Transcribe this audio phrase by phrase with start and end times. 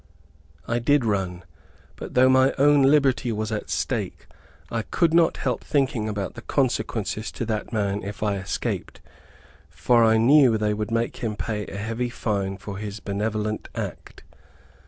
[0.67, 1.43] I did run,
[1.95, 4.25] but though my own liberty was at stake
[4.71, 8.99] I could not help thinking about the consequences to that man if I escaped,
[9.69, 14.23] for I knew they would make him pay a heavy fine for his benevolent act.